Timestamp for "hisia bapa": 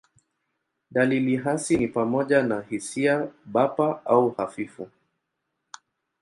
2.61-4.01